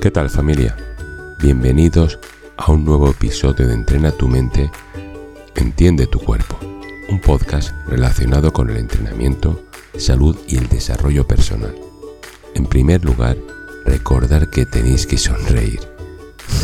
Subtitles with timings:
[0.00, 0.76] ¿Qué tal familia?
[1.40, 2.20] Bienvenidos
[2.56, 4.70] a un nuevo episodio de Entrena tu mente,
[5.56, 6.56] entiende tu cuerpo,
[7.08, 9.64] un podcast relacionado con el entrenamiento,
[9.98, 11.74] salud y el desarrollo personal.
[12.54, 13.36] En primer lugar,
[13.84, 15.80] recordar que tenéis que sonreír.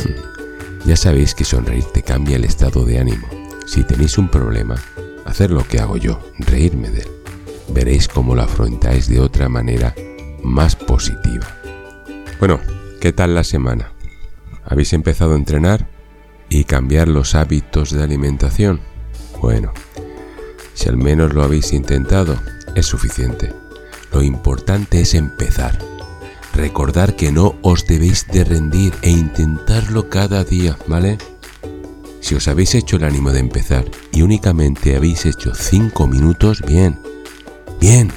[0.85, 3.27] ya sabéis que sonreír te cambia el estado de ánimo.
[3.67, 4.77] Si tenéis un problema,
[5.25, 7.09] hacer lo que hago yo, reírme de él.
[7.71, 9.93] Veréis cómo lo afrontáis de otra manera
[10.45, 11.49] más positiva.
[12.39, 12.61] Bueno,
[13.05, 13.93] ¿Qué tal la semana?
[14.65, 15.91] ¿Habéis empezado a entrenar
[16.49, 18.81] y cambiar los hábitos de alimentación?
[19.43, 19.75] Bueno,
[20.73, 22.41] si al menos lo habéis intentado,
[22.75, 23.53] es suficiente.
[24.11, 25.79] Lo importante es empezar.
[26.55, 31.19] Recordar que no os debéis de rendir e intentarlo cada día, ¿vale?
[32.21, 36.99] Si os habéis hecho el ánimo de empezar y únicamente habéis hecho 5 minutos, bien.
[37.79, 38.11] Bien.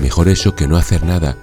[0.00, 1.36] Mejor eso que no hacer nada.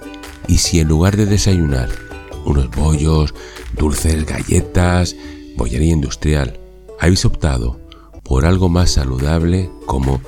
[0.46, 2.07] Y si en lugar de desayunar
[2.48, 3.34] unos bollos,
[3.76, 5.14] dulces, galletas,
[5.56, 6.58] bollería industrial.
[6.98, 7.78] Habéis optado
[8.24, 10.20] por algo más saludable como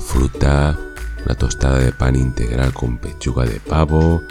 [0.00, 0.78] fruta,
[1.24, 4.22] una tostada de pan integral con pechuga de pavo,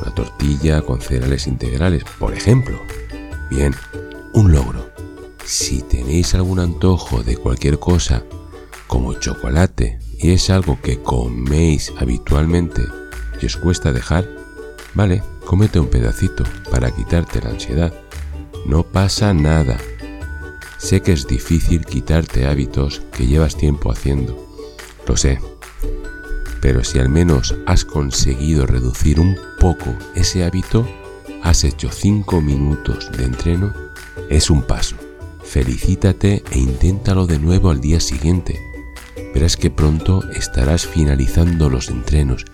[0.00, 2.78] una tortilla con cereales integrales, por ejemplo.
[3.50, 3.74] Bien,
[4.32, 4.90] un logro.
[5.44, 8.22] Si tenéis algún antojo de cualquier cosa,
[8.86, 12.82] como chocolate, y es algo que coméis habitualmente
[13.40, 14.28] y os cuesta dejar,
[14.94, 17.92] vale, Cómete un pedacito para quitarte la ansiedad.
[18.64, 19.76] No pasa nada.
[20.78, 24.34] Sé que es difícil quitarte hábitos que llevas tiempo haciendo.
[25.06, 25.38] Lo sé.
[26.62, 30.88] Pero si al menos has conseguido reducir un poco ese hábito,
[31.42, 33.74] has hecho 5 minutos de entreno,
[34.30, 34.96] es un paso.
[35.44, 38.58] Felicítate e inténtalo de nuevo al día siguiente.
[39.34, 42.46] Verás que pronto estarás finalizando los entrenos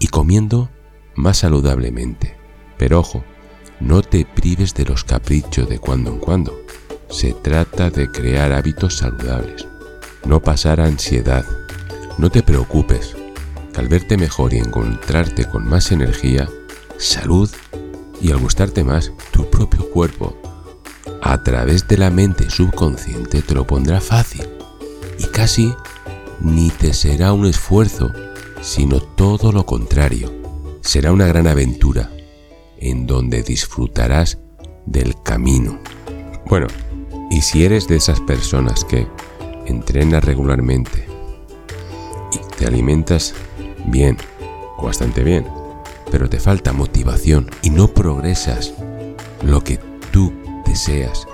[0.00, 0.68] y comiendo
[1.14, 2.36] más saludablemente.
[2.76, 3.22] Pero ojo,
[3.84, 6.62] no te prives de los caprichos de cuando en cuando.
[7.10, 9.66] Se trata de crear hábitos saludables,
[10.24, 11.44] no pasar ansiedad.
[12.16, 13.16] No te preocupes,
[13.76, 16.48] al verte mejor y encontrarte con más energía,
[16.96, 17.50] salud
[18.20, 20.40] y al gustarte más tu propio cuerpo,
[21.20, 24.48] a través de la mente subconsciente te lo pondrá fácil
[25.18, 25.74] y casi
[26.40, 28.12] ni te será un esfuerzo,
[28.60, 30.32] sino todo lo contrario
[30.82, 32.10] será una gran aventura
[32.82, 34.38] en donde disfrutarás
[34.86, 35.78] del camino.
[36.46, 36.66] Bueno,
[37.30, 39.06] y si eres de esas personas que
[39.66, 41.06] entrenas regularmente
[42.32, 43.34] y te alimentas
[43.86, 44.16] bien
[44.76, 45.46] o bastante bien,
[46.10, 48.74] pero te falta motivación y no progresas
[49.42, 49.78] lo que
[50.10, 50.32] tú
[50.66, 51.26] deseas,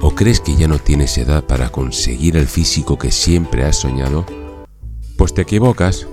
[0.00, 4.24] o crees que ya no tienes edad para conseguir el físico que siempre has soñado,
[5.16, 6.06] pues te equivocas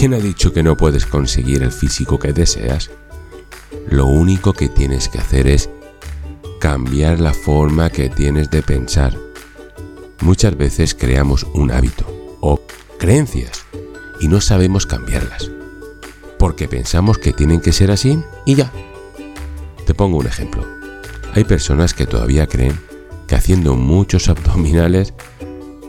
[0.00, 2.90] ¿Quién ha dicho que no puedes conseguir el físico que deseas?
[3.88, 5.70] Lo único que tienes que hacer es
[6.60, 9.16] cambiar la forma que tienes de pensar.
[10.20, 12.04] Muchas veces creamos un hábito
[12.40, 12.60] o
[12.98, 13.64] creencias
[14.20, 15.50] y no sabemos cambiarlas.
[16.38, 18.72] Porque pensamos que tienen que ser así y ya.
[19.86, 20.66] Te pongo un ejemplo.
[21.34, 22.78] Hay personas que todavía creen
[23.26, 25.14] que haciendo muchos abdominales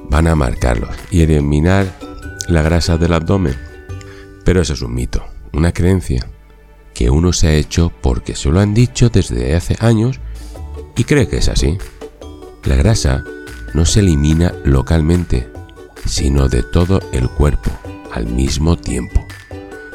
[0.09, 1.87] van a marcarlos y eliminar
[2.47, 3.71] la grasa del abdomen
[4.43, 6.27] pero eso es un mito, una creencia
[7.01, 10.19] que uno se ha hecho porque se lo han dicho desde hace años
[10.95, 11.79] y cree que es así.
[12.63, 13.23] La grasa
[13.73, 15.51] no se elimina localmente,
[16.05, 17.71] sino de todo el cuerpo
[18.11, 19.19] al mismo tiempo.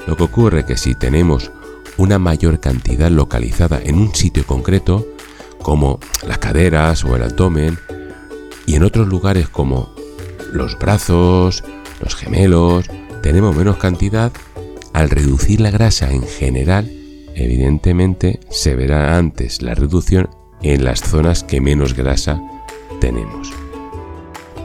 [0.09, 1.53] Lo que ocurre que si tenemos
[1.97, 5.07] una mayor cantidad localizada en un sitio concreto,
[5.63, 7.79] como las caderas o el abdomen,
[8.67, 9.95] y en otros lugares como
[10.53, 11.63] los brazos,
[12.01, 12.87] los gemelos,
[13.23, 14.33] tenemos menos cantidad,
[14.97, 16.91] al reducir la grasa en general,
[17.35, 20.31] evidentemente se verá antes la reducción
[20.63, 22.41] en las zonas que menos grasa
[22.99, 23.53] tenemos.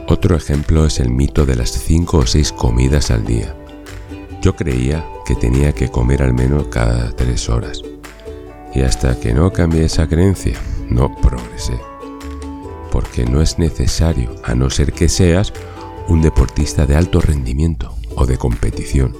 [0.08, 3.54] Otro ejemplo es el mito de las 5 o 6 comidas al día.
[4.40, 7.82] Yo creía que tenía que comer al menos cada 3 horas.
[8.74, 10.58] Y hasta que no cambié esa creencia,
[10.88, 11.78] no progresé.
[12.90, 15.52] Porque no es necesario, a no ser que seas
[16.08, 19.14] un deportista de alto rendimiento o de competición,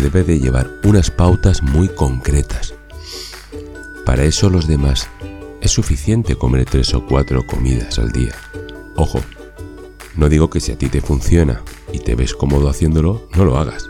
[0.00, 2.74] debe de llevar unas pautas muy concretas.
[4.04, 5.08] Para eso los demás
[5.60, 8.34] es suficiente comer tres o cuatro comidas al día.
[8.96, 9.20] Ojo,
[10.16, 11.62] no digo que si a ti te funciona
[11.92, 13.88] y te ves cómodo haciéndolo, no lo hagas.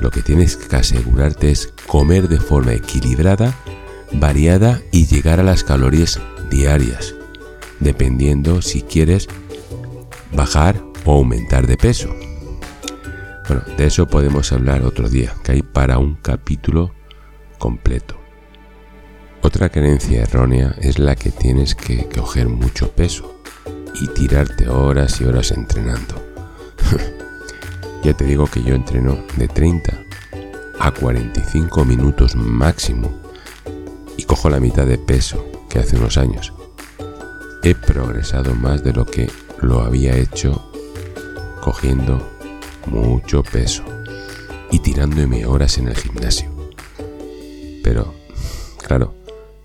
[0.00, 3.54] Lo que tienes que asegurarte es comer de forma equilibrada,
[4.12, 6.20] variada y llegar a las calorías
[6.50, 7.14] diarias,
[7.80, 9.28] dependiendo si quieres
[10.32, 12.25] bajar o aumentar de peso.
[13.48, 16.92] Bueno, de eso podemos hablar otro día, que hay para un capítulo
[17.58, 18.16] completo.
[19.40, 23.40] Otra creencia errónea es la que tienes que coger mucho peso
[23.94, 26.16] y tirarte horas y horas entrenando.
[28.02, 29.96] ya te digo que yo entreno de 30
[30.80, 33.22] a 45 minutos máximo
[34.16, 36.52] y cojo la mitad de peso que hace unos años.
[37.62, 40.72] He progresado más de lo que lo había hecho
[41.60, 42.35] cogiendo
[42.86, 43.84] mucho peso
[44.70, 46.50] y tirándome horas en el gimnasio.
[47.82, 48.14] Pero,
[48.84, 49.14] claro,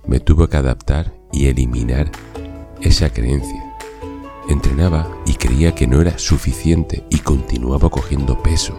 [0.05, 2.11] me tuve que adaptar y eliminar
[2.81, 3.63] esa creencia.
[4.49, 8.77] Entrenaba y creía que no era suficiente y continuaba cogiendo peso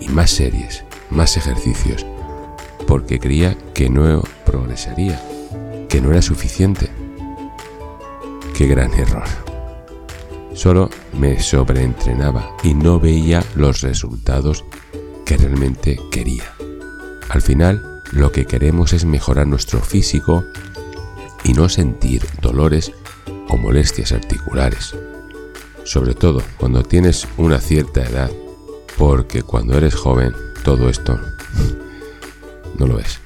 [0.00, 2.06] y más series, más ejercicios,
[2.86, 5.20] porque creía que no progresaría,
[5.88, 6.88] que no era suficiente.
[8.56, 9.45] Qué gran error.
[10.56, 14.64] Solo me sobreentrenaba y no veía los resultados
[15.26, 16.50] que realmente quería.
[17.28, 20.44] Al final, lo que queremos es mejorar nuestro físico
[21.44, 22.90] y no sentir dolores
[23.50, 24.94] o molestias articulares.
[25.84, 28.30] Sobre todo cuando tienes una cierta edad,
[28.96, 30.32] porque cuando eres joven
[30.64, 31.20] todo esto
[32.78, 33.20] no lo es.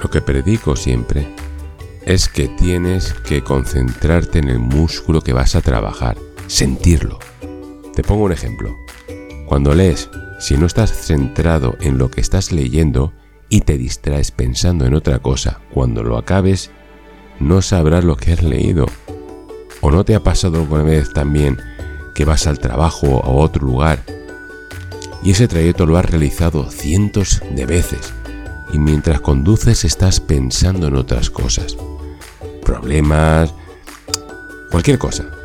[0.00, 1.26] Lo que predico siempre
[2.08, 6.16] es que tienes que concentrarte en el músculo que vas a trabajar,
[6.48, 7.18] sentirlo.
[7.94, 8.76] Te pongo un ejemplo.
[9.46, 10.10] Cuando lees,
[10.40, 13.12] si no estás centrado en lo que estás leyendo
[13.48, 16.70] y te distraes pensando en otra cosa, cuando lo acabes,
[17.38, 18.86] no sabrás lo que has leído.
[19.80, 21.58] ¿O no te ha pasado alguna vez también
[22.14, 24.02] que vas al trabajo o a otro lugar
[25.22, 28.12] y ese trayecto lo has realizado cientos de veces
[28.72, 31.76] y mientras conduces estás pensando en otras cosas?
[32.64, 33.54] Problemas,
[34.70, 35.37] cualquier cosa.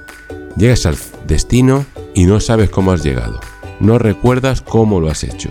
[0.55, 0.97] Llegas al
[1.27, 3.39] destino y no sabes cómo has llegado.
[3.79, 5.49] No recuerdas cómo lo has hecho.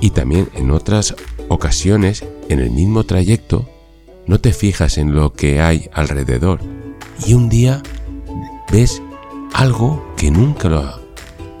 [0.00, 1.14] Y también en otras
[1.48, 3.68] ocasiones, en el mismo trayecto,
[4.26, 6.60] no te fijas en lo que hay alrededor.
[7.26, 7.82] Y un día
[8.70, 9.02] ves
[9.54, 11.00] algo que nunca lo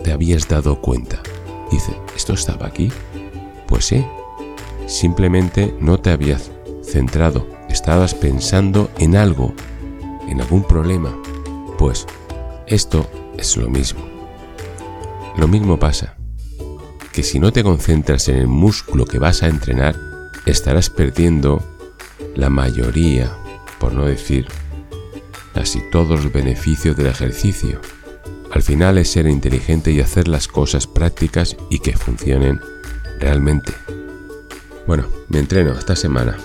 [0.02, 1.20] te habías dado cuenta.
[1.70, 2.90] Dice, ¿esto estaba aquí?
[3.66, 4.04] Pues sí.
[4.86, 6.50] Simplemente no te habías
[6.82, 7.46] centrado.
[7.68, 9.54] Estabas pensando en algo,
[10.28, 11.16] en algún problema.
[11.78, 12.06] Pues
[12.72, 14.00] esto es lo mismo.
[15.36, 16.16] Lo mismo pasa,
[17.12, 19.94] que si no te concentras en el músculo que vas a entrenar,
[20.46, 21.62] estarás perdiendo
[22.34, 23.30] la mayoría,
[23.78, 24.46] por no decir
[25.52, 27.78] casi todos los beneficios del ejercicio.
[28.50, 32.58] Al final es ser inteligente y hacer las cosas prácticas y que funcionen
[33.20, 33.74] realmente.
[34.86, 36.38] Bueno, me entreno esta semana.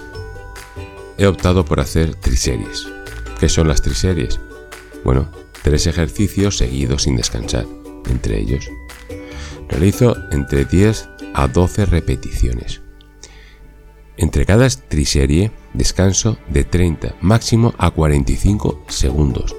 [1.18, 2.86] He optado por hacer triseries.
[3.40, 4.42] ¿Qué son las triseries?
[5.06, 5.30] Bueno,
[5.68, 7.66] tres ejercicios seguidos sin descansar
[8.10, 8.72] entre ellos.
[9.68, 12.82] Realizo entre 10 a 12 repeticiones.
[14.16, 19.58] Entre cada triserie descanso de 30 máximo a 45 segundos.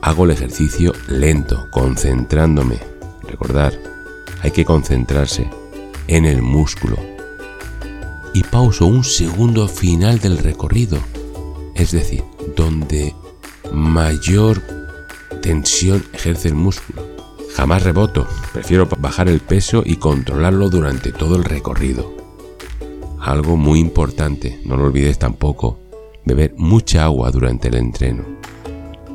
[0.00, 2.80] Hago el ejercicio lento, concentrándome.
[3.22, 3.78] Recordar,
[4.40, 5.48] hay que concentrarse
[6.08, 6.96] en el músculo.
[8.34, 10.98] Y pauso un segundo final del recorrido,
[11.76, 12.24] es decir,
[12.56, 13.14] donde
[13.72, 14.81] mayor
[15.42, 17.02] tensión ejerce el músculo.
[17.54, 22.14] Jamás reboto, prefiero bajar el peso y controlarlo durante todo el recorrido.
[23.20, 25.78] Algo muy importante, no lo olvides tampoco,
[26.24, 28.24] beber mucha agua durante el entreno.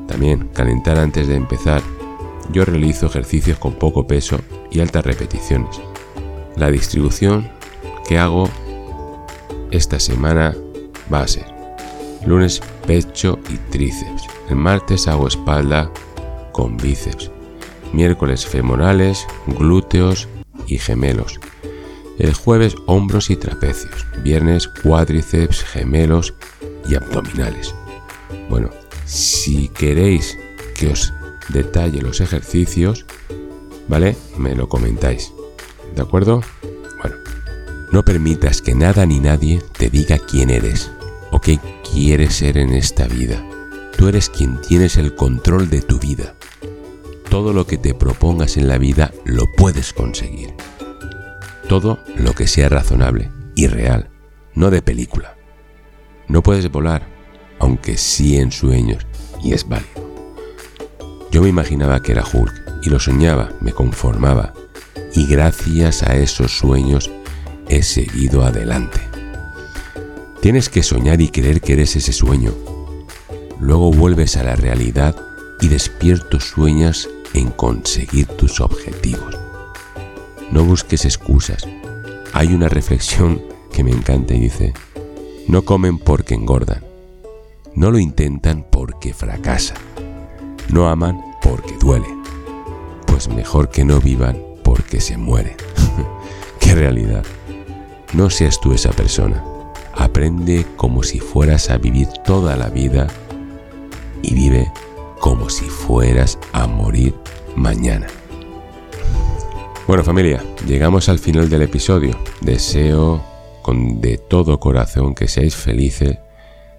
[0.08, 1.82] También calentar antes de empezar.
[2.52, 5.82] Yo realizo ejercicios con poco peso y altas repeticiones.
[6.56, 7.50] La distribución
[8.08, 8.50] que hago
[9.72, 10.56] esta semana
[11.12, 11.46] va a ser
[12.26, 14.24] lunes pecho y tríceps.
[14.50, 15.92] El martes hago espalda
[16.58, 17.30] con bíceps
[17.94, 20.28] miércoles femorales, glúteos
[20.66, 21.40] y gemelos.
[22.18, 26.34] El jueves hombros y trapecios, viernes cuádriceps, gemelos
[26.90, 27.76] y abdominales.
[28.50, 28.72] Bueno,
[29.06, 30.36] si queréis
[30.76, 31.14] que os
[31.50, 33.06] detalle los ejercicios,
[33.88, 34.18] ¿vale?
[34.36, 35.32] Me lo comentáis.
[35.96, 36.42] ¿De acuerdo?
[37.02, 37.18] Bueno,
[37.92, 40.90] no permitas que nada ni nadie te diga quién eres
[41.32, 41.60] o qué
[41.90, 43.46] quieres ser en esta vida.
[43.96, 46.37] Tú eres quien tienes el control de tu vida
[47.38, 50.56] todo lo que te propongas en la vida lo puedes conseguir.
[51.70, 54.10] Todo lo que sea razonable y real,
[54.56, 55.36] no de película.
[56.28, 57.08] No puedes volar,
[57.60, 59.06] aunque sí en sueños,
[59.44, 60.26] y es válido.
[61.30, 64.56] Yo me imaginaba que era Hulk y lo soñaba, me conformaba,
[65.14, 67.12] y gracias a esos sueños
[67.70, 69.00] he seguido adelante.
[70.42, 72.56] Tienes que soñar y creer que eres ese sueño.
[73.60, 75.16] Luego vuelves a la realidad
[75.62, 79.38] y despierto sueñas en conseguir tus objetivos.
[80.52, 81.68] No busques excusas.
[82.34, 83.42] Hay una reflexión
[83.72, 84.74] que me encanta y dice,
[85.48, 86.84] No comen porque engordan.
[87.76, 89.78] No lo intentan porque fracasan.
[90.70, 92.08] No aman porque duele.
[93.06, 95.56] Pues mejor que no vivan porque se mueren.
[96.60, 97.24] ¡Qué realidad!
[98.14, 99.44] No seas tú esa persona.
[99.94, 103.08] Aprende como si fueras a vivir toda la vida
[104.22, 104.72] y vive
[105.20, 107.16] como si fueras a morir
[107.56, 108.08] mañana.
[109.88, 112.18] Bueno familia, llegamos al final del episodio.
[112.42, 113.24] Deseo
[113.62, 116.18] con de todo corazón que seáis felices,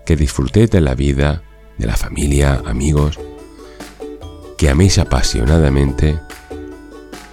[0.04, 1.42] que disfrutéis de la vida,
[1.78, 3.18] de la familia, amigos,
[4.56, 6.18] que améis apasionadamente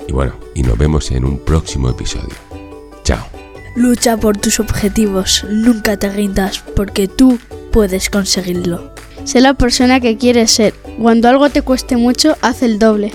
[0.08, 2.36] y bueno, y nos vemos en un próximo episodio.
[3.04, 3.26] Chao.
[3.76, 7.40] Lucha por tus objetivos, nunca te rindas, porque tú
[7.72, 8.94] puedes conseguirlo.
[9.26, 10.76] Sé la persona que quieres ser.
[11.02, 13.12] Cuando algo te cueste mucho, haz el doble.